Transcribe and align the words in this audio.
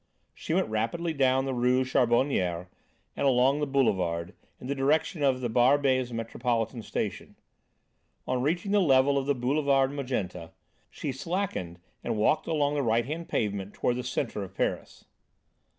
She 0.33 0.55
went 0.55 0.67
rapidly 0.67 1.13
down 1.13 1.45
the 1.45 1.53
Rue 1.53 1.83
Charbonnière 1.85 2.65
and 3.15 3.27
along 3.27 3.59
the 3.59 3.67
boulevard, 3.67 4.33
in 4.59 4.65
the 4.65 4.73
direction 4.73 5.21
of 5.21 5.41
the 5.41 5.47
Barbès 5.47 6.11
Metropolitan 6.11 6.81
Station. 6.81 7.35
On 8.27 8.41
reaching 8.41 8.71
the 8.71 8.81
level 8.81 9.15
of 9.19 9.27
the 9.27 9.35
Boulevard 9.35 9.91
Magenta, 9.91 10.53
she 10.89 11.11
slackened 11.11 11.79
and 12.03 12.17
walked 12.17 12.47
along 12.47 12.73
the 12.73 12.81
right 12.81 13.05
hand 13.05 13.29
pavement 13.29 13.75
toward 13.75 13.95
the 13.95 14.03
centre 14.03 14.41
of 14.41 14.55
Paris. 14.55 15.05